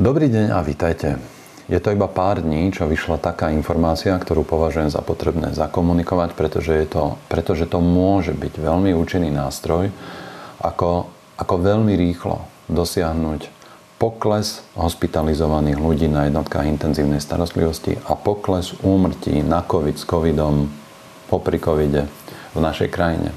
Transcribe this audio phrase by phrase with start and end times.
[0.00, 1.20] Dobrý deň a vítajte.
[1.68, 6.72] Je to iba pár dní, čo vyšla taká informácia, ktorú považujem za potrebné zakomunikovať, pretože,
[6.72, 9.92] je to, pretože to môže byť veľmi účinný nástroj,
[10.56, 11.04] ako,
[11.36, 12.40] ako veľmi rýchlo
[12.72, 13.52] dosiahnuť
[14.00, 20.72] pokles hospitalizovaných ľudí na jednotkách intenzívnej starostlivosti a pokles úmrtí na COVID s covidom
[21.28, 22.08] popri covide
[22.56, 23.36] v našej krajine.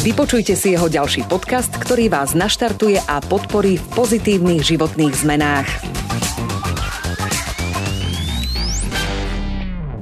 [0.00, 5.68] Vypočujte si jeho ďalší podcast, ktorý vás naštartuje a podporí v pozitívnych životných zmenách.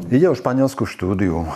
[0.07, 1.51] Ide o španielskú štúdiu, eh,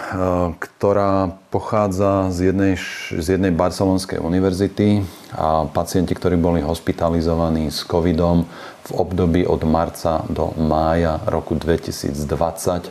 [0.59, 2.75] ktorá pochádza z jednej,
[3.15, 5.07] z jednej barcelonskej univerzity
[5.39, 8.51] a pacienti, ktorí boli hospitalizovaní s covidom
[8.83, 12.91] v období od marca do mája roku 2020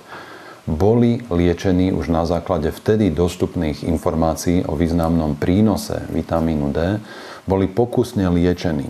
[0.69, 7.01] boli liečení už na základe vtedy dostupných informácií o významnom prínose vitamínu D,
[7.49, 8.85] boli pokusne liečení.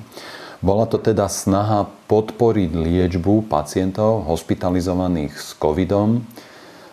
[0.61, 6.21] Bola to teda snaha podporiť liečbu pacientov hospitalizovaných s covidom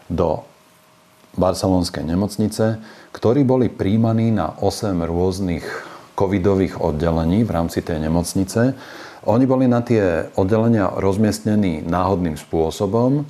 [0.08, 0.40] do
[1.36, 2.80] barcelonskej nemocnice,
[3.12, 5.66] ktorí boli príjmaní na 8 rôznych
[6.16, 8.72] covidových oddelení v rámci tej nemocnice.
[9.28, 13.28] Oni boli na tie oddelenia rozmiestnení náhodným spôsobom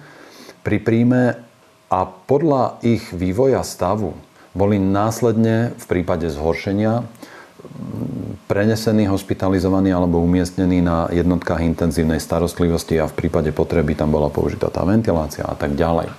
[0.69, 1.41] pri príjme
[1.89, 4.13] a podľa ich vývoja stavu
[4.53, 7.09] boli následne v prípade zhoršenia
[8.53, 14.69] prenesení, hospitalizovaní alebo umiestnení na jednotkách intenzívnej starostlivosti a v prípade potreby tam bola použitá
[14.69, 16.13] tá ventilácia a tak ďalej.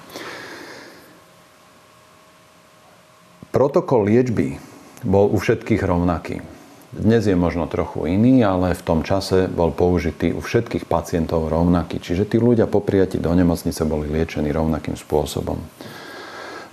[3.53, 4.57] Protokol liečby
[5.05, 6.58] bol u všetkých rovnaký.
[6.89, 12.01] Dnes je možno trochu iný, ale v tom čase bol použitý u všetkých pacientov rovnaký.
[12.01, 15.61] Čiže tí ľudia po prijati do nemocnice boli liečení rovnakým spôsobom.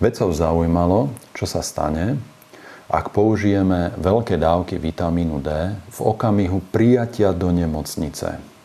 [0.01, 2.17] Vedcov zaujímalo, čo sa stane,
[2.89, 8.56] ak použijeme veľké dávky vitamínu D v okamihu prijatia do nemocnice.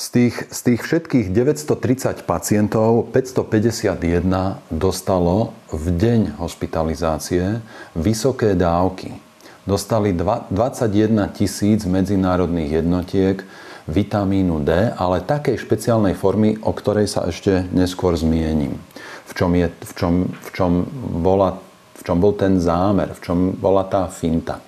[0.00, 4.00] Z tých, z tých všetkých 930 pacientov 551
[4.72, 7.60] dostalo v deň hospitalizácie
[7.92, 9.12] vysoké dávky.
[9.68, 13.44] Dostali 21 tisíc medzinárodných jednotiek
[13.92, 18.80] vitamínu D, ale takej špeciálnej formy, o ktorej sa ešte neskôr zmienim.
[19.28, 20.88] V čom, je, v čom, v čom,
[21.20, 21.60] bola,
[22.00, 24.64] v čom bol ten zámer, v čom bola tá finta.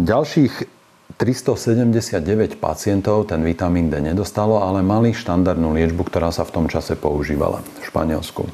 [0.00, 0.75] Ďalších
[1.16, 6.92] 379 pacientov ten vitamín D nedostalo, ale mali štandardnú liečbu, ktorá sa v tom čase
[6.92, 8.44] používala v Španielsku.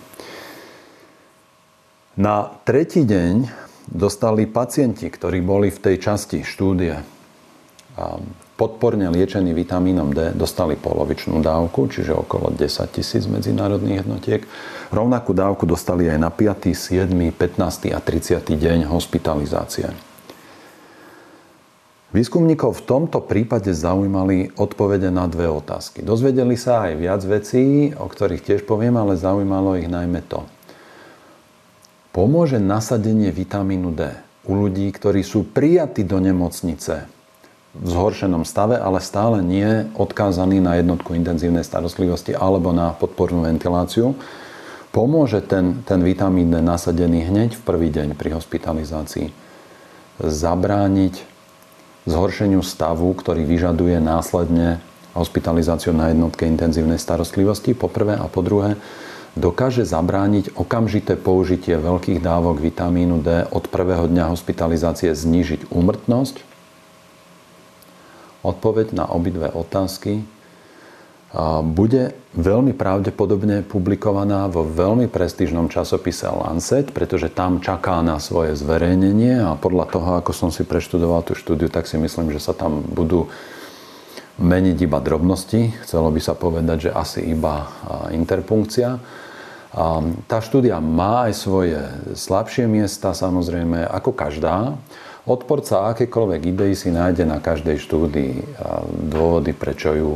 [2.14, 3.50] Na tretí deň
[3.90, 7.02] dostali pacienti, ktorí boli v tej časti štúdie
[8.54, 14.46] podporne liečení vitamínom D, dostali polovičnú dávku, čiže okolo 10 tisíc medzinárodných jednotiek.
[14.94, 17.90] Rovnakú dávku dostali aj na 5., 7., 15.
[17.90, 18.54] a 30.
[18.54, 20.11] deň hospitalizácie.
[22.12, 26.04] Výskumníkov v tomto prípade zaujímali odpovede na dve otázky.
[26.04, 30.44] Dozvedeli sa aj viac vecí, o ktorých tiež poviem, ale zaujímalo ich najmä to.
[32.12, 34.12] Pomôže nasadenie vitamínu D
[34.44, 37.08] u ľudí, ktorí sú prijatí do nemocnice
[37.72, 44.12] v zhoršenom stave, ale stále nie odkázaní na jednotku intenzívnej starostlivosti alebo na podpornú ventiláciu.
[44.92, 49.32] Pomôže ten, ten vitamín D nasadený hneď v prvý deň pri hospitalizácii
[50.20, 51.31] zabrániť
[52.06, 54.82] zhoršeniu stavu, ktorý vyžaduje následne
[55.12, 58.80] hospitalizáciu na jednotke intenzívnej starostlivosti, po prvé a po druhé,
[59.36, 66.44] dokáže zabrániť okamžité použitie veľkých dávok vitamínu D od prvého dňa hospitalizácie znížiť úmrtnosť?
[68.42, 70.27] Odpoveď na obidve otázky
[71.64, 79.40] bude veľmi pravdepodobne publikovaná vo veľmi prestížnom časopise Lancet, pretože tam čaká na svoje zverejnenie
[79.40, 82.84] a podľa toho, ako som si preštudoval tú štúdiu, tak si myslím, že sa tam
[82.84, 83.32] budú
[84.40, 85.72] meniť iba drobnosti.
[85.84, 87.68] Chcelo by sa povedať, že asi iba
[88.12, 89.00] interpunkcia.
[90.28, 91.80] Tá štúdia má aj svoje
[92.12, 94.76] slabšie miesta, samozrejme, ako každá.
[95.24, 98.32] Odporca akékoľvek idei si nájde na každej štúdii
[99.08, 100.10] dôvody, prečo ju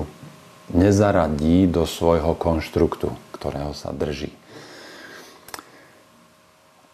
[0.74, 4.32] nezaradí do svojho konštruktu, ktorého sa drží.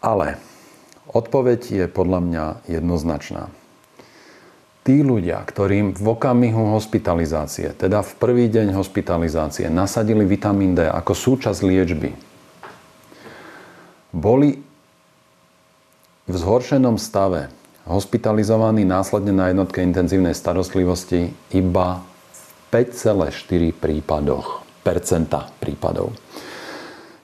[0.03, 0.37] Ale
[1.09, 3.49] odpoveď je podľa mňa jednoznačná.
[4.83, 11.15] tí ľudia, ktorým v okamihu hospitalizácie, teda v prvý deň hospitalizácie, nasadili vitamín D ako
[11.15, 12.11] súčasť liečby,
[14.11, 14.59] boli
[16.27, 17.47] v zhoršenom stave
[17.87, 22.03] hospitalizovaní následne na jednotke intenzívnej starostlivosti iba
[22.73, 26.17] 5,4 prípadoch, percenta prípadov.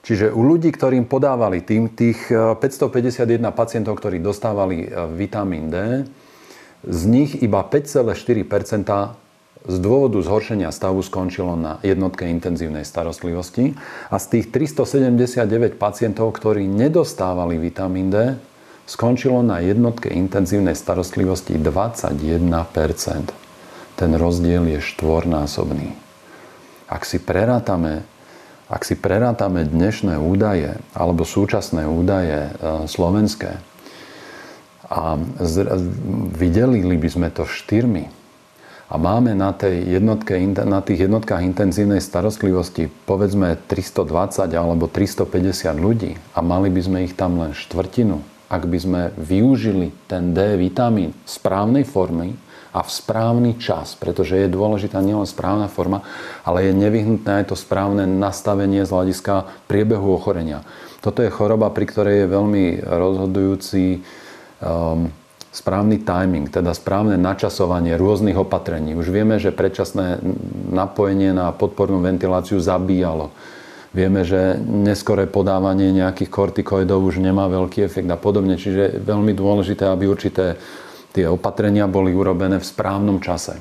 [0.06, 6.06] Čiže u ľudí, ktorým podávali tým, tých 551 eh, pacientov, ktorí dostávali eh, vitamín D,
[6.86, 8.14] z nich iba 5,4%
[9.60, 13.76] z dôvodu zhoršenia stavu skončilo na jednotke intenzívnej starostlivosti
[14.08, 18.40] a z tých 379 pacientov, ktorí nedostávali vitamín D,
[18.88, 22.40] skončilo na jednotke intenzívnej starostlivosti 21
[24.00, 25.92] Ten rozdiel je štvornásobný.
[26.88, 28.08] Ak si prerátame
[28.70, 32.50] ak si prerátame dnešné údaje alebo súčasné údaje e,
[32.86, 33.58] slovenské
[34.86, 35.18] a
[36.38, 38.06] videlili by sme to štyrmi
[38.90, 46.14] a máme na, tej jednotke, na tých jednotkách intenzívnej starostlivosti povedzme 320 alebo 350 ľudí
[46.34, 51.10] a mali by sme ich tam len štvrtinu, ak by sme využili ten D vitamín
[51.26, 52.38] správnej formy,
[52.70, 56.06] a v správny čas, pretože je dôležitá nielen správna forma,
[56.46, 60.62] ale je nevyhnutné aj to správne nastavenie z hľadiska priebehu ochorenia.
[61.02, 63.82] Toto je choroba, pri ktorej je veľmi rozhodujúci
[64.62, 65.10] um,
[65.50, 68.94] správny timing, teda správne načasovanie rôznych opatrení.
[68.94, 70.22] Už vieme, že predčasné
[70.70, 73.34] napojenie na podpornú ventiláciu zabíjalo.
[73.90, 78.54] Vieme, že neskoré podávanie nejakých kortikoidov už nemá veľký efekt a podobne.
[78.54, 80.54] Čiže je veľmi dôležité, aby určité
[81.14, 83.58] tie opatrenia boli urobené v správnom čase.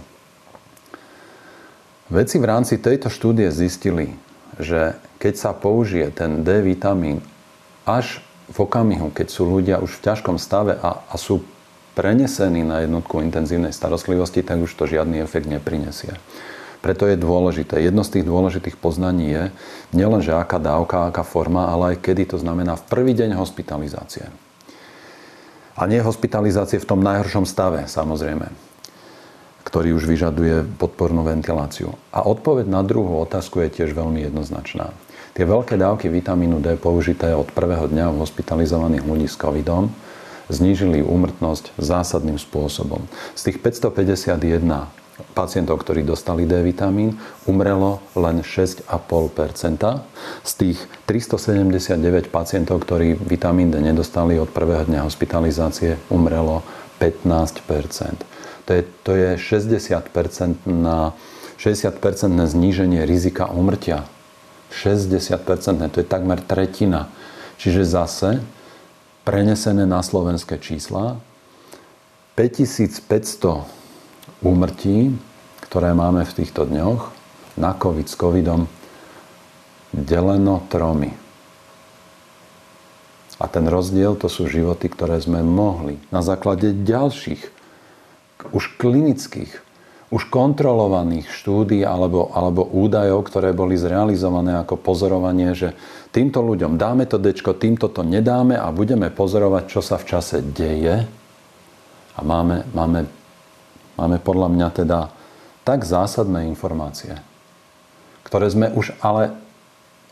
[2.09, 4.17] Vedci v rámci tejto štúdie zistili,
[4.57, 7.21] že keď sa použije ten D vitamín
[7.85, 11.45] až v okamihu, keď sú ľudia už v ťažkom stave a, a sú
[11.93, 16.17] prenesení na jednotku intenzívnej starostlivosti, tak už to žiadny efekt neprinesie.
[16.79, 17.83] Preto je dôležité.
[17.83, 19.43] Jedno z tých dôležitých poznaní je
[19.91, 24.31] nielen, že aká dávka, aká forma, ale aj kedy to znamená v prvý deň hospitalizácie.
[25.79, 28.51] A nie hospitalizácie v tom najhoršom stave, samozrejme,
[29.63, 31.95] ktorý už vyžaduje podpornú ventiláciu.
[32.11, 34.91] A odpoveď na druhú otázku je tiež veľmi jednoznačná.
[35.31, 39.87] Tie veľké dávky vitamínu D použité od prvého dňa u hospitalizovaných ľudí s covidom
[40.51, 43.07] znížili úmrtnosť zásadným spôsobom.
[43.39, 44.59] Z tých 551
[45.39, 47.15] pacientov, ktorí dostali D vitamín,
[47.47, 48.91] umrelo len 6,5%
[50.43, 56.67] Z tých 379 pacientov, ktorí vitamín D nedostali od prvého dňa hospitalizácie, umrelo
[56.99, 57.63] 15
[58.67, 61.15] To je, to je 60 na
[61.55, 61.95] 60
[62.43, 64.03] zníženie rizika umrtia.
[64.75, 65.39] 60%
[65.91, 67.07] to je takmer tretina.
[67.59, 68.29] Čiže zase
[69.23, 71.19] prenesené na slovenské čísla
[72.35, 73.79] 5500
[74.39, 75.11] úmrtí,
[75.69, 77.13] ktoré máme v týchto dňoch
[77.61, 78.65] na COVID s COVIDom,
[79.93, 81.13] deleno tromi.
[83.39, 87.55] A ten rozdiel to sú životy, ktoré sme mohli na základe ďalších,
[88.51, 89.51] už klinických,
[90.09, 95.77] už kontrolovaných štúdí alebo, alebo údajov, ktoré boli zrealizované ako pozorovanie, že
[96.11, 100.41] týmto ľuďom dáme to dečko, týmto to nedáme a budeme pozorovať, čo sa v čase
[100.41, 101.05] deje.
[102.17, 103.07] A máme, máme
[103.99, 104.99] Máme podľa mňa teda
[105.63, 107.19] tak zásadné informácie,
[108.23, 109.35] ktoré sme už ale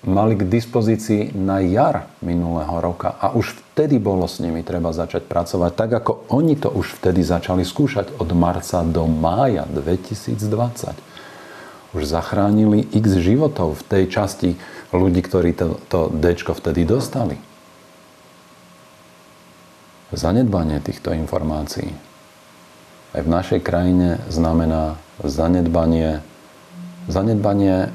[0.06, 5.25] mali k dispozícii na jar minulého roka a už vtedy bolo s nimi treba začať
[5.25, 11.98] pracovať, tak ako oni to už vtedy začali skúšať od marca do mája 2020.
[11.98, 14.50] Už zachránili x životov v tej časti
[14.94, 17.42] ľudí, ktorí to, to D vtedy dostali.
[20.13, 21.92] Zanedbanie týchto informácií
[23.18, 26.21] aj v našej krajine znamená zanedbanie,
[27.09, 27.89] zanedbanie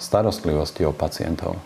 [0.00, 1.60] starostlivosti o pacientov.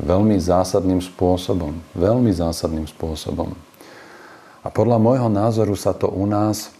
[0.00, 1.76] Veľmi zásadným spôsobom.
[1.92, 3.52] Veľmi zásadným spôsobom.
[4.62, 6.72] A podľa môjho názoru sa to u nás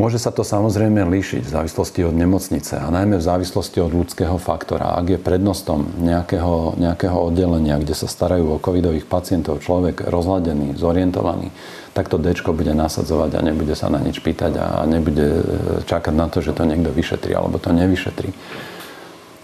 [0.00, 4.40] Môže sa to samozrejme líšiť v závislosti od nemocnice a najmä v závislosti od ľudského
[4.40, 4.96] faktora.
[4.96, 11.52] Ak je prednostom nejakého, nejakého oddelenia, kde sa starajú o covidových pacientov človek rozladený, zorientovaný,
[11.92, 15.42] tak to D bude nasadzovať a nebude sa na nič pýtať a nebude e,
[15.84, 18.32] čakať na to, že to niekto vyšetrí alebo to nevyšetrí.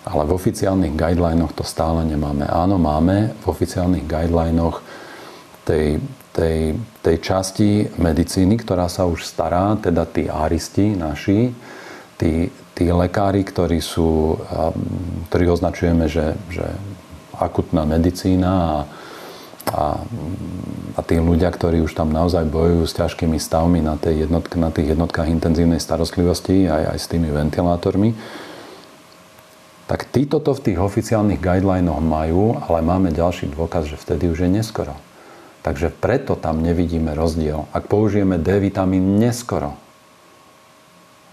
[0.08, 2.48] Ale v oficiálnych guidelinoch to stále nemáme.
[2.48, 4.80] Áno, máme v oficiálnych guidelinoch
[5.68, 6.00] tej
[6.36, 11.48] tej, tej časti medicíny, ktorá sa už stará, teda tí áristi naši,
[12.20, 14.36] tí, tí lekári, ktorí sú,
[15.32, 16.68] ktorí označujeme, že, že
[17.40, 18.78] akutná medicína a
[19.66, 19.98] a,
[20.94, 24.70] a tí ľudia, ktorí už tam naozaj bojujú s ťažkými stavmi na, tej jednotk, na
[24.70, 28.14] tých jednotkách intenzívnej starostlivosti aj, aj s tými ventilátormi,
[29.90, 34.46] tak títo to v tých oficiálnych guidelinoch majú, ale máme ďalší dôkaz, že vtedy už
[34.46, 34.94] je neskoro.
[35.66, 37.66] Takže preto tam nevidíme rozdiel.
[37.74, 39.74] Ak použijeme D vitamín neskoro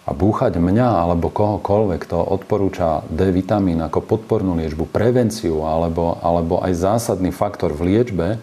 [0.04, 6.66] a búchať mňa alebo kohokoľvek, kto odporúča D vitamín ako podpornú liečbu, prevenciu alebo, alebo
[6.66, 8.42] aj zásadný faktor v liečbe,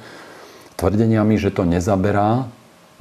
[0.78, 2.46] tvrdeniami, že to nezaberá,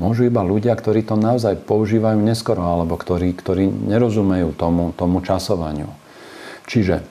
[0.01, 5.93] môžu iba ľudia, ktorí to naozaj používajú neskoro alebo ktorí, ktorí nerozumejú tomu, tomu časovaniu.
[6.65, 7.05] Čiže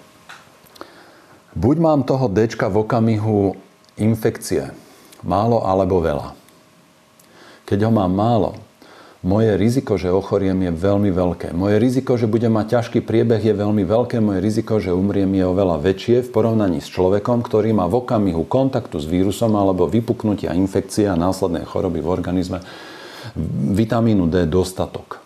[1.54, 3.54] buď mám toho D v okamihu
[3.94, 4.74] infekcie,
[5.26, 6.34] Málo alebo veľa.
[7.66, 8.56] Keď ho mám málo,
[9.18, 11.50] moje riziko, že ochoriem, je veľmi veľké.
[11.50, 14.22] Moje riziko, že budem mať ťažký priebeh, je veľmi veľké.
[14.22, 18.46] Moje riziko, že umriem, je oveľa väčšie v porovnaní s človekom, ktorý má v okamihu
[18.46, 22.62] kontaktu s vírusom alebo vypuknutia infekcie a následné choroby v organizme
[23.74, 25.18] vitamínu D dostatok.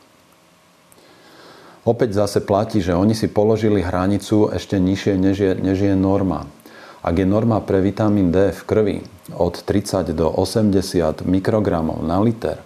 [1.83, 6.47] Opäť zase platí, že oni si položili hranicu ešte nižšie, než je, než je norma.
[7.03, 8.99] Ak je norma pre vitamín D v krvi
[9.31, 12.59] od 30 do 80 mikrogramov na liter,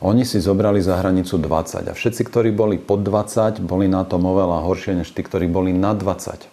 [0.00, 4.24] oni si zobrali za hranicu 20 a všetci, ktorí boli pod 20, boli na tom
[4.24, 6.48] oveľa horšie než tí, ktorí boli na 20.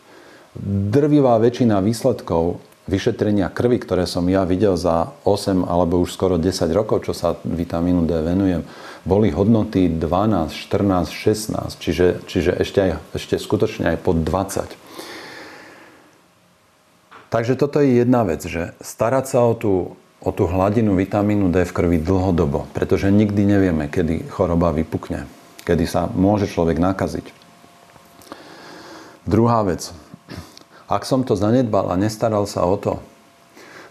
[0.91, 2.59] Drvivá väčšina výsledkov
[2.91, 7.39] vyšetrenia krvi, ktoré som ja videl za 8 alebo už skoro 10 rokov, čo sa
[7.43, 8.63] vitamínu D venujem,
[9.07, 14.87] boli hodnoty 12, 14, 16, čiže, čiže ešte, aj, ešte skutočne aj pod 20.
[17.27, 21.67] Takže toto je jedna vec, že starať sa o tú, o tú hladinu vitamínu D
[21.67, 25.27] v krvi dlhodobo, pretože nikdy nevieme, kedy choroba vypukne,
[25.67, 27.36] kedy sa môže človek nakaziť.
[29.27, 29.91] Druhá vec.
[30.88, 33.03] Ak som to zanedbal a nestaral sa o to,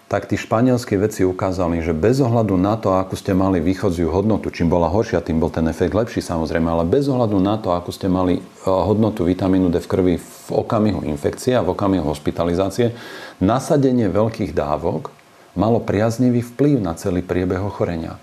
[0.06, 4.54] tak tí španielskí vedci ukázali, že bez ohľadu na to, akú ste mali východziu hodnotu,
[4.54, 7.90] čím bola horšia, tým bol ten efekt lepší samozrejme, ale bez ohľadu na to, akú
[7.90, 12.94] ste mali e, hodnotu vitamínu D v krvi v okamihu infekcie a v okamihu hospitalizácie,
[13.42, 15.10] nasadenie veľkých dávok
[15.58, 18.22] malo priaznivý vplyv na celý priebeh ochorenia.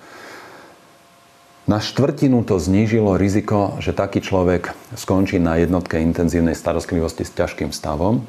[1.68, 7.76] Na štvrtinu to znížilo riziko, že taký človek skončí na jednotke intenzívnej starostlivosti s ťažkým
[7.76, 8.24] stavom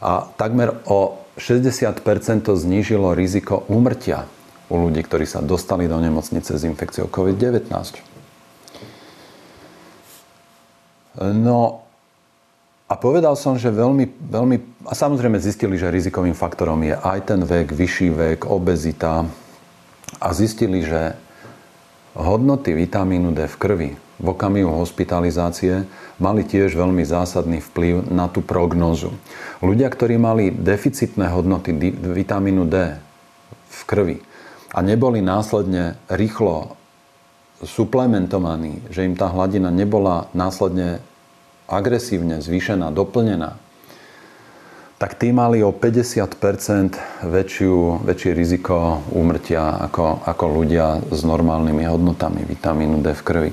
[0.00, 4.30] a takmer o 60 to znížilo riziko úmrtia
[4.70, 7.70] u ľudí, ktorí sa dostali do nemocnice s infekciou COVID-19.
[11.34, 11.84] No
[12.84, 14.86] a povedal som, že veľmi, veľmi...
[14.86, 19.26] A samozrejme zistili, že rizikovým faktorom je aj ten vek, vyšší vek, obezita.
[20.22, 21.18] A zistili, že
[22.14, 23.90] hodnoty vitamínu D v krvi
[24.22, 29.14] v okamihu hospitalizácie mali tiež veľmi zásadný vplyv na tú prognózu.
[29.64, 32.98] Ľudia, ktorí mali deficitné hodnoty vitamínu D
[33.70, 34.18] v krvi
[34.74, 36.78] a neboli následne rýchlo
[37.62, 41.00] suplementovaní, že im tá hladina nebola následne
[41.70, 43.56] agresívne zvýšená, doplnená,
[44.94, 52.46] tak tí mali o 50 väčšiu, väčšie riziko úmrtia ako, ako ľudia s normálnymi hodnotami
[52.46, 53.50] vitamínu D v krvi.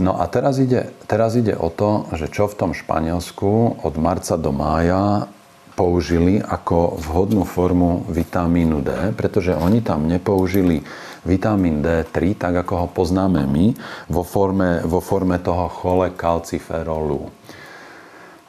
[0.00, 4.40] No a teraz ide, teraz ide o to, že čo v tom Španielsku od marca
[4.40, 5.28] do mája
[5.76, 10.84] použili ako vhodnú formu vitamínu D, pretože oni tam nepoužili
[11.28, 13.76] vitamín D3, tak ako ho poznáme my,
[14.08, 17.28] vo forme, vo forme toho cholekalciferolu.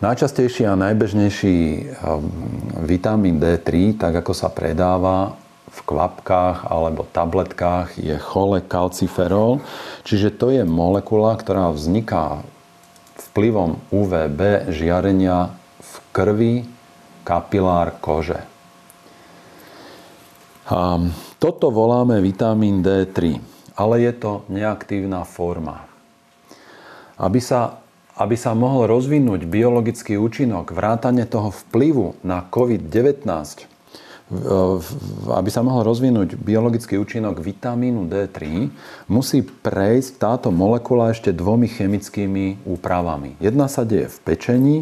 [0.04, 2.28] Najčastejší a najbežnejší um,
[2.84, 5.40] vitamín D3, tak ako sa predáva,
[5.74, 9.66] v kvapkách alebo tabletkách je cholecalciferol,
[10.06, 12.46] čiže to je molekula, ktorá vzniká
[13.34, 16.56] vplyvom UVB žiarenia v krvi
[17.26, 18.46] kapilár kože.
[20.70, 21.02] A
[21.42, 23.42] toto voláme vitamín D3,
[23.76, 25.90] ale je to neaktívna forma.
[27.20, 27.84] Aby sa,
[28.16, 33.73] aby sa mohol rozvinúť biologický účinok, vrátane toho vplyvu na COVID-19,
[35.30, 38.72] aby sa mohol rozvinúť biologický účinok vitamínu D3,
[39.12, 43.36] musí prejsť táto molekula ešte dvomi chemickými úpravami.
[43.44, 44.78] Jedna sa deje v pečení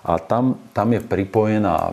[0.00, 1.92] a tam, tam je pripojená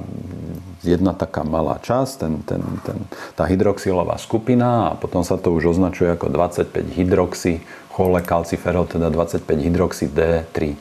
[0.79, 2.97] jedna taká malá časť, ten, ten, ten,
[3.35, 7.59] tá hydroxylová skupina a potom sa to už označuje ako 25 hydroxy
[7.91, 10.79] cholekalciferol, teda 25 hydroxy D3.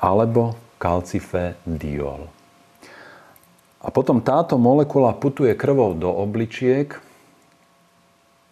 [0.00, 2.39] Alebo kalcifediol.
[3.80, 7.00] A potom táto molekula putuje krvou do obličiek,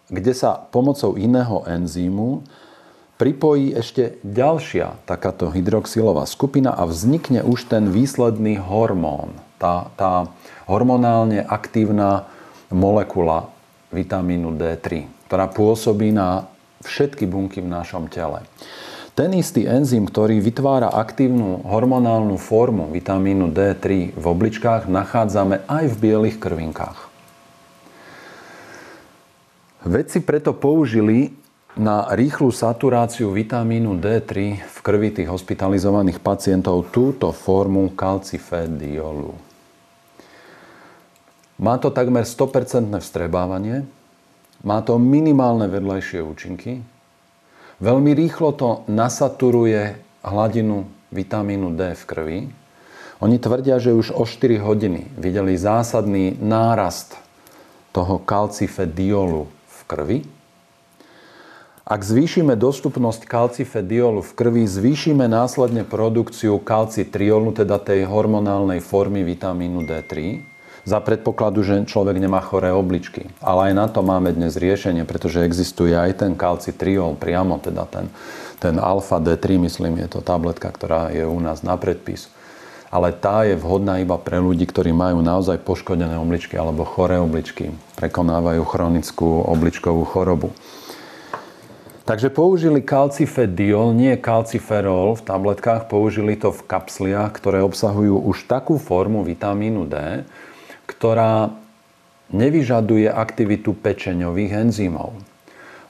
[0.09, 2.41] kde sa pomocou iného enzýmu
[3.21, 9.37] pripojí ešte ďalšia takáto hydroxylová skupina a vznikne už ten výsledný hormón.
[9.59, 10.31] tá, tá
[10.65, 12.25] hormonálne aktívna
[12.71, 13.51] molekula
[13.91, 16.47] vitamínu D3, ktorá pôsobí na
[16.81, 18.47] všetky bunky v našom tele.
[19.19, 25.95] Ten istý enzym, ktorý vytvára aktívnu hormonálnu formu vitamínu D3 v obličkách, nachádzame aj v
[25.99, 27.11] bielých krvinkách.
[29.83, 31.35] Vedci preto použili
[31.75, 39.35] na rýchlu saturáciu vitamínu D3 v krvi tých hospitalizovaných pacientov túto formu kalcifediolu.
[41.59, 43.83] Má to takmer 100% vstrebávanie,
[44.63, 46.98] má to minimálne vedľajšie účinky,
[47.79, 50.83] Veľmi rýchlo to nasaturuje hladinu
[51.15, 52.39] vitamínu D v krvi.
[53.23, 57.15] Oni tvrdia, že už o 4 hodiny videli zásadný nárast
[57.95, 60.19] toho kalcifediolu v krvi.
[61.87, 69.87] Ak zvýšime dostupnosť kalcifediolu v krvi, zvýšime následne produkciu kalcitriolu, teda tej hormonálnej formy vitamínu
[69.87, 70.43] D3
[70.87, 73.31] za predpokladu, že človek nemá choré obličky.
[73.43, 78.11] Ale aj na to máme dnes riešenie, pretože existuje aj ten kalcitriol priamo, teda ten,
[78.59, 82.31] ten alfa D3, myslím, je to tabletka, ktorá je u nás na predpis.
[82.89, 87.69] Ale tá je vhodná iba pre ľudí, ktorí majú naozaj poškodené obličky alebo choré obličky,
[88.01, 90.49] prekonávajú chronickú obličkovú chorobu.
[92.09, 98.81] Takže použili kalcifediol, nie kalciferol v tabletkách, použili to v kapsliach, ktoré obsahujú už takú
[98.81, 100.25] formu vitamínu D,
[100.89, 101.53] ktorá
[102.33, 105.13] nevyžaduje aktivitu pečeňových enzymov.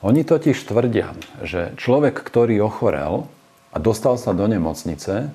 [0.03, 3.27] Oni totiž tvrdia, že človek, ktorý ochorel
[3.71, 5.31] a dostal sa do nemocnice,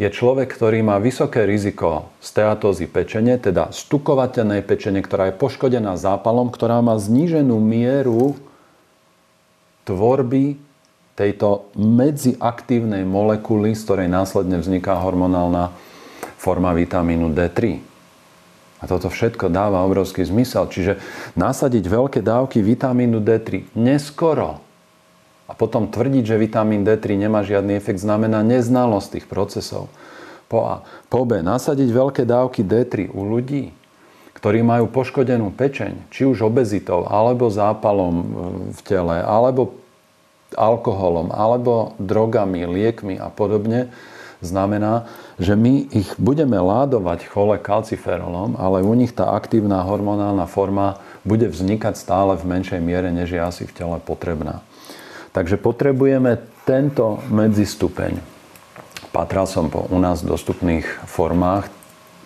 [0.00, 6.48] je človek, ktorý má vysoké riziko steatózy pečene, teda stukovateľnej pečene, ktorá je poškodená zápalom,
[6.48, 8.40] ktorá má zníženú mieru
[9.84, 10.56] tvorby
[11.20, 15.68] tejto medziaktívnej molekuly, z ktorej následne vzniká hormonálna
[16.40, 17.89] forma vitamínu D3.
[18.80, 20.64] A toto všetko dáva obrovský zmysel.
[20.66, 20.96] Čiže
[21.36, 24.64] nasadiť veľké dávky vitamínu D3 neskoro
[25.44, 29.92] a potom tvrdiť, že vitamín D3 nemá žiadny efekt, znamená neznalosť tých procesov.
[30.48, 30.76] Po A.
[31.12, 31.44] Po B.
[31.44, 33.70] Nasadiť veľké dávky D3 u ľudí,
[34.34, 38.24] ktorí majú poškodenú pečeň, či už obezitou, alebo zápalom e,
[38.72, 39.76] v tele, alebo
[40.56, 43.92] alkoholom, alebo drogami, liekmi a podobne,
[44.40, 51.00] znamená, že my ich budeme ládovať chole kalciferolom, ale u nich tá aktívna hormonálna forma
[51.24, 54.64] bude vznikať stále v menšej miere, než je asi v tele potrebná.
[55.30, 58.18] Takže potrebujeme tento medzistupeň.
[59.14, 61.70] Patral som po u nás dostupných formách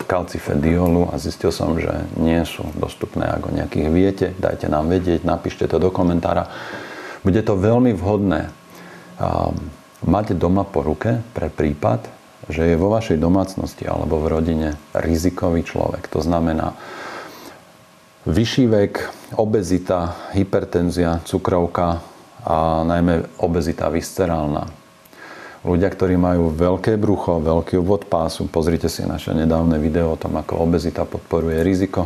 [0.05, 3.24] kalcifediolu a zistil som, že nie sú dostupné.
[3.24, 6.53] Ak o nejakých viete, dajte nám vedieť, napíšte to do komentára.
[7.24, 8.53] Bude to veľmi vhodné
[10.04, 12.06] máte doma po ruke pre prípad,
[12.52, 16.12] že je vo vašej domácnosti alebo v rodine rizikový človek.
[16.12, 16.76] To znamená
[18.28, 18.94] vyšší vek,
[19.40, 22.04] obezita, hypertenzia, cukrovka
[22.44, 24.68] a najmä obezita viscerálna.
[25.64, 30.36] Ľudia, ktorí majú veľké brucho, veľký obvod pásu, pozrite si naše nedávne video o tom,
[30.36, 32.04] ako obezita podporuje riziko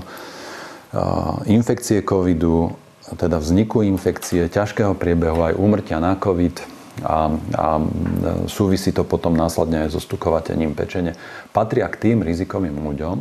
[1.50, 2.70] infekcie covidu,
[3.18, 7.66] teda vzniku infekcie, ťažkého priebehu aj úmrtia na covid, a, a
[8.50, 11.18] súvisí to potom následne aj so stukovateľním pečene,
[11.50, 13.16] patria k tým rizikovým ľuďom,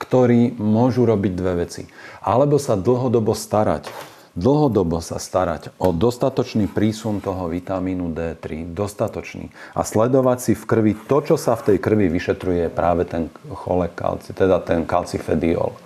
[0.00, 1.86] ktorí môžu robiť dve veci.
[2.22, 9.84] Alebo sa dlhodobo starať dlhodobo sa starať o dostatočný prísun toho vitamínu D3, dostatočný, a
[9.84, 13.92] sledovať si v krvi to, čo sa v tej krvi vyšetruje, je práve ten cholek
[13.92, 15.76] kalci, teda ten kalcifediol.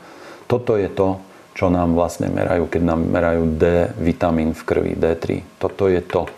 [0.47, 1.19] Toto je to,
[1.59, 5.43] čo nám vlastne merajú, keď nám merajú D vitamín v krvi, D3.
[5.59, 6.31] Toto je to.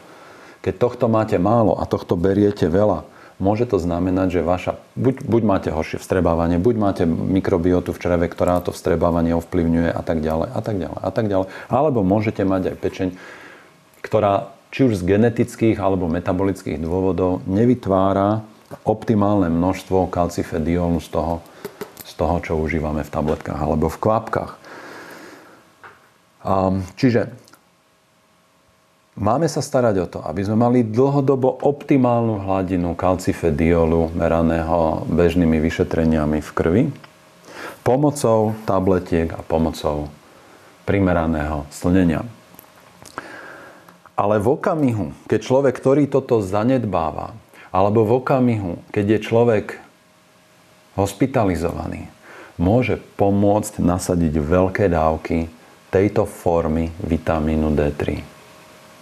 [0.68, 3.09] Keď tohto máte málo a tohto beriete veľa,
[3.40, 8.28] môže to znamenať, že vaša, buď, buď máte horšie vstrebávanie, buď máte mikrobiotu v čreve,
[8.28, 11.46] ktorá to vstrebávanie ovplyvňuje a tak ďalej, a tak ďalej, a tak ďalej.
[11.72, 13.09] Alebo môžete mať aj pečeň,
[14.04, 18.44] ktorá či už z genetických alebo metabolických dôvodov nevytvára
[18.85, 21.35] optimálne množstvo kalcifediolu z toho,
[22.04, 24.52] z toho, čo užívame v tabletkách alebo v kvapkách.
[27.00, 27.47] Čiže
[29.18, 36.38] Máme sa starať o to, aby sme mali dlhodobo optimálnu hladinu kalcifediolu meraného bežnými vyšetreniami
[36.38, 36.85] v krvi
[37.83, 40.07] pomocou tabletiek a pomocou
[40.87, 42.22] primeraného slnenia.
[44.14, 47.35] Ale v okamihu, keď človek, ktorý toto zanedbáva,
[47.74, 49.66] alebo v okamihu, keď je človek
[50.94, 52.07] hospitalizovaný,
[52.54, 55.50] môže pomôcť nasadiť veľké dávky
[55.90, 58.38] tejto formy vitamínu D3.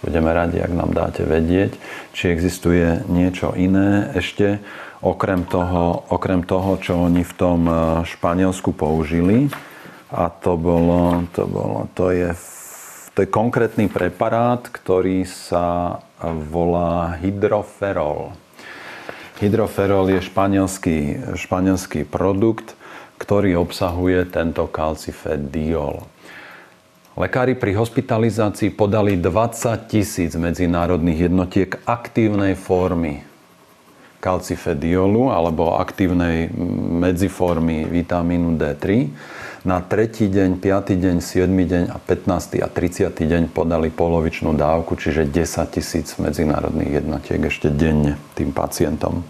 [0.07, 1.75] Budeme radi, ak nám dáte vedieť,
[2.15, 4.63] či existuje niečo iné ešte,
[5.03, 7.73] okrem toho, okrem toho čo oni v tom e,
[8.07, 9.51] Španielsku použili.
[10.07, 12.31] A to bolo, to bolo, to je,
[13.11, 18.31] to je konkrétny preparát, ktorý sa volá hydroferol.
[19.43, 20.97] Hydroferol je španielský,
[21.35, 22.79] španielský produkt,
[23.19, 26.07] ktorý obsahuje tento kalcifediol.
[27.17, 33.25] Lekári pri hospitalizácii podali 20 tisíc medzinárodných jednotiek aktívnej formy
[34.21, 36.53] kalcifediolu alebo aktívnej
[37.01, 39.09] medziformy vitamínu D3.
[39.65, 40.93] Na tretí deň, 5.
[40.93, 41.49] deň, 7.
[41.49, 42.61] deň a 15.
[42.61, 43.09] a 30.
[43.09, 49.25] deň podali polovičnú dávku, čiže 10 tisíc medzinárodných jednotiek ešte denne tým pacientom.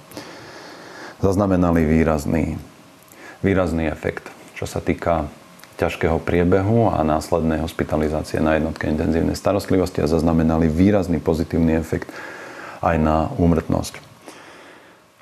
[1.24, 2.60] Zaznamenali výrazný,
[3.40, 4.28] výrazný efekt,
[4.60, 5.32] čo sa týka
[5.78, 12.10] ťažkého priebehu a následnej hospitalizácie na jednotke intenzívnej starostlivosti a zaznamenali výrazný pozitívny efekt
[12.82, 14.02] aj na úmrtnosť.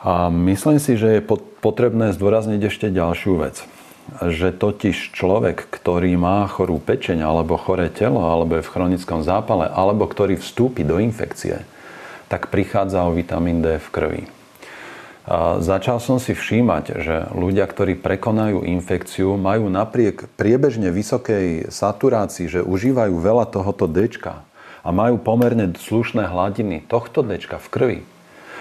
[0.06, 1.28] A myslím si, že je
[1.60, 3.66] potrebné zdôrazniť ešte ďalšiu vec.
[4.22, 9.66] Že totiž človek, ktorý má chorú pečeň alebo choré telo, alebo je v chronickom zápale,
[9.66, 11.66] alebo ktorý vstúpi do infekcie,
[12.30, 14.24] tak prichádza o vitamín D v krvi.
[15.60, 22.62] Začal som si všímať, že ľudia, ktorí prekonajú infekciu, majú napriek priebežne vysokej saturácii, že
[22.62, 24.06] užívajú veľa tohoto D
[24.86, 28.00] a majú pomerne slušné hladiny tohto D v krvi,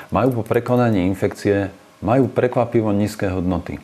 [0.09, 1.69] majú po prekonaní infekcie
[2.01, 3.77] majú prekvapivo nízke hodnoty.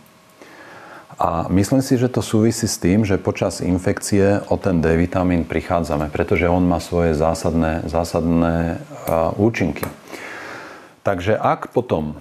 [1.20, 5.44] A myslím si, že to súvisí s tým, že počas infekcie o ten D vitamín
[5.44, 8.80] prichádzame, pretože on má svoje zásadné, zásadné
[9.36, 9.84] účinky.
[11.04, 12.16] Takže ak potom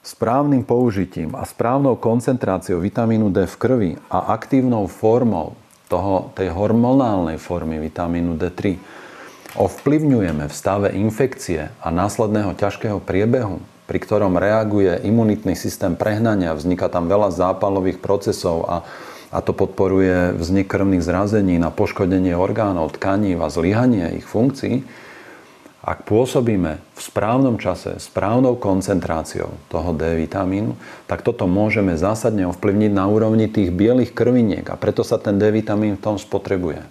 [0.00, 5.56] správnym použitím a správnou koncentráciou vitamínu D v krvi a aktívnou formou
[5.92, 8.78] toho, tej hormonálnej formy vitamínu D3
[9.58, 13.58] ovplyvňujeme v stave infekcie a následného ťažkého priebehu,
[13.90, 18.86] pri ktorom reaguje imunitný systém prehnania, vzniká tam veľa zápalových procesov a,
[19.34, 24.86] a to podporuje vznik krvných zrazení na poškodenie orgánov, tkaní a zlyhanie ich funkcií,
[25.80, 30.76] ak pôsobíme v správnom čase, správnou koncentráciou toho D vitamínu,
[31.08, 35.48] tak toto môžeme zásadne ovplyvniť na úrovni tých bielých krviniek a preto sa ten D
[35.48, 36.84] vitamín v tom spotrebuje.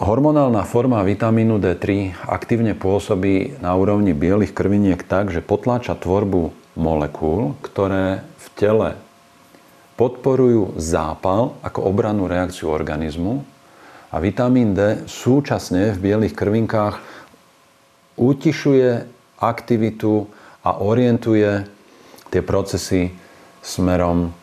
[0.00, 7.56] Hormonálna forma vitamínu D3 aktívne pôsobí na úrovni bielých krviniek tak, že potláča tvorbu molekúl,
[7.64, 8.90] ktoré v tele
[10.00, 13.44] podporujú zápal ako obrannú reakciu organizmu
[14.10, 16.98] a vitamín D súčasne v bielých krvinkách
[18.18, 19.06] utišuje
[19.38, 20.26] aktivitu
[20.66, 21.64] a orientuje
[22.28, 23.14] tie procesy
[23.62, 24.34] smerom,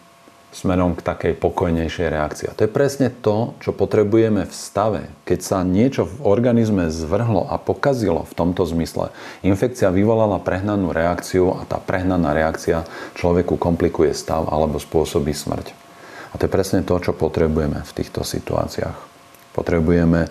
[0.55, 2.47] smerom k takej pokojnejšej reakcii.
[2.49, 7.45] A to je presne to, čo potrebujeme v stave, keď sa niečo v organizme zvrhlo
[7.51, 9.11] a pokazilo v tomto zmysle.
[9.45, 12.87] Infekcia vyvolala prehnanú reakciu a tá prehnaná reakcia
[13.19, 15.75] človeku komplikuje stav alebo spôsobí smrť.
[16.31, 19.16] A to je presne to, čo potrebujeme v týchto situáciách.
[19.57, 20.29] Potrebujeme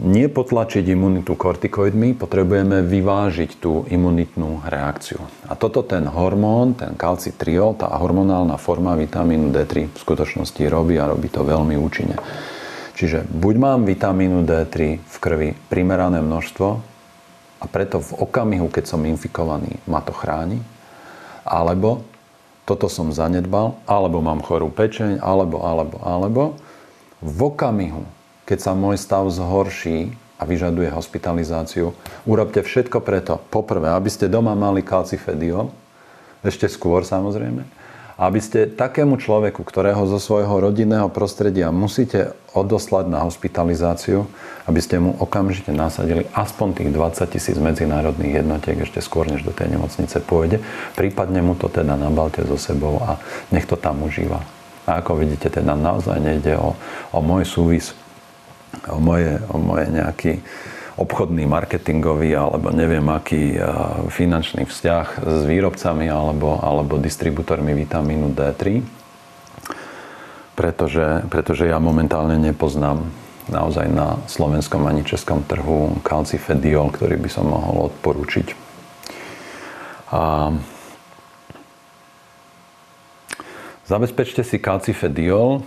[0.00, 5.20] nepotlačiť imunitu kortikoidmi, potrebujeme vyvážiť tú imunitnú reakciu.
[5.44, 11.04] A toto ten hormón, ten kalcitriol, tá hormonálna forma vitamínu D3 v skutočnosti robí a
[11.04, 12.16] robí to veľmi účinne.
[12.96, 16.68] Čiže buď mám vitamínu D3 v krvi primerané množstvo
[17.60, 20.64] a preto v okamihu, keď som infikovaný, ma to chráni,
[21.44, 22.08] alebo
[22.64, 26.42] toto som zanedbal, alebo mám chorú pečeň, alebo, alebo, alebo,
[27.20, 28.04] v okamihu,
[28.48, 31.92] keď sa môj stav zhorší a vyžaduje hospitalizáciu,
[32.24, 33.38] urobte všetko preto.
[33.52, 35.68] Poprvé, aby ste doma mali kalcifediol,
[36.40, 37.68] ešte skôr samozrejme,
[38.20, 44.28] aby ste takému človeku, ktorého zo svojho rodinného prostredia musíte odoslať na hospitalizáciu,
[44.68, 49.52] aby ste mu okamžite nasadili aspoň tých 20 tisíc medzinárodných jednotiek ešte skôr, než do
[49.52, 50.60] tej nemocnice pôjde.
[50.96, 53.16] Prípadne mu to teda nabalte so sebou a
[53.52, 54.59] nech to tam užíva.
[54.88, 56.76] A ako vidíte, teda naozaj nejde o,
[57.12, 57.92] o môj súvis,
[58.88, 60.32] o moje, o moje nejaký
[61.00, 63.56] obchodný, marketingový alebo neviem aký
[64.12, 68.84] finančný vzťah s výrobcami alebo, alebo distribútormi vitamínu D3.
[70.52, 73.08] Pretože, pretože ja momentálne nepoznám
[73.48, 78.52] naozaj na slovenskom ani českom trhu kalcifediol, ktorý by som mohol odporúčiť.
[80.12, 80.52] A
[83.90, 85.66] Zabezpečte si kalcifediol,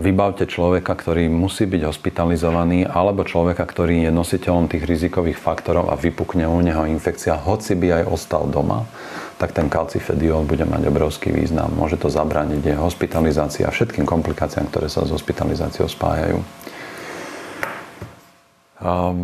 [0.00, 6.00] vybavte človeka, ktorý musí byť hospitalizovaný, alebo človeka, ktorý je nositeľom tých rizikových faktorov a
[6.00, 8.88] vypukne u neho infekcia, hoci by aj ostal doma,
[9.36, 11.68] tak ten kalcifediol bude mať obrovský význam.
[11.76, 16.40] Môže to zabrániť jeho hospitalizácii a všetkým komplikáciám, ktoré sa s hospitalizáciou spájajú.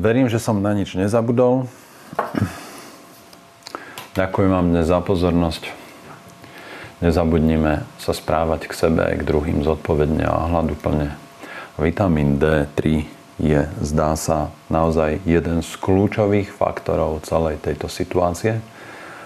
[0.04, 1.64] Verím, že som na nič nezabudol.
[4.12, 5.82] Ďakujem vám dnes za pozornosť.
[7.02, 11.18] Nezabudnime sa správať k sebe aj k druhým zodpovedne a hľaduplne.
[11.74, 13.10] Vitamín D3
[13.42, 18.62] je, zdá sa, naozaj jeden z kľúčových faktorov celej tejto situácie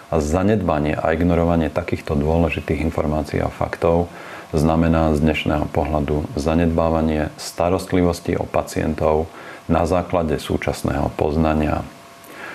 [0.08, 4.08] a zanedbanie a ignorovanie takýchto dôležitých informácií a faktov
[4.56, 9.28] znamená z dnešného pohľadu zanedbávanie starostlivosti o pacientov
[9.68, 11.84] na základe súčasného poznania.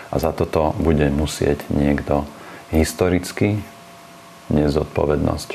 [0.10, 2.26] A za toto bude musieť niekto
[2.74, 3.62] historicky
[4.52, 5.50] nezodpovednosť.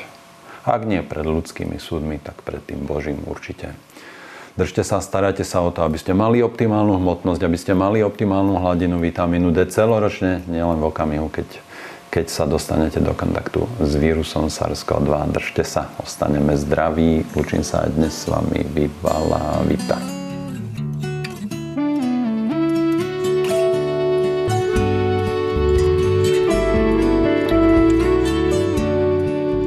[0.67, 3.79] Ak nie pred ľudskými súdmi, tak pred tým Božím určite.
[4.57, 8.57] Držte sa, starajte sa o to, aby ste mali optimálnu hmotnosť, aby ste mali optimálnu
[8.57, 11.49] hladinu vitamínu D celoročne, nielen v okamihu, keď,
[12.09, 15.13] keď sa dostanete do kontaktu s vírusom SARS-CoV-2.
[15.37, 17.29] Držte sa, ostaneme zdraví.
[17.37, 18.65] Učím sa aj dnes s vami.
[18.65, 20.15] Vivala Vita.